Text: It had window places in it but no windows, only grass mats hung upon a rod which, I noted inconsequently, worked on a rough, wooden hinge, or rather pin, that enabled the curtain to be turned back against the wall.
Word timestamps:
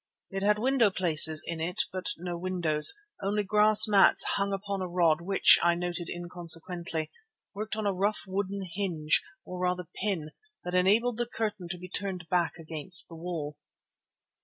It 0.31 0.41
had 0.41 0.57
window 0.57 0.89
places 0.89 1.43
in 1.45 1.61
it 1.61 1.83
but 1.93 2.09
no 2.17 2.35
windows, 2.35 2.95
only 3.21 3.43
grass 3.43 3.87
mats 3.87 4.23
hung 4.23 4.51
upon 4.51 4.81
a 4.81 4.87
rod 4.87 5.21
which, 5.21 5.59
I 5.61 5.75
noted 5.75 6.09
inconsequently, 6.09 7.11
worked 7.53 7.75
on 7.75 7.85
a 7.85 7.93
rough, 7.93 8.23
wooden 8.25 8.63
hinge, 8.63 9.21
or 9.45 9.59
rather 9.59 9.85
pin, 10.01 10.31
that 10.63 10.73
enabled 10.73 11.17
the 11.17 11.27
curtain 11.27 11.67
to 11.69 11.77
be 11.77 11.87
turned 11.87 12.27
back 12.29 12.55
against 12.57 13.09
the 13.09 13.15
wall. 13.15 13.59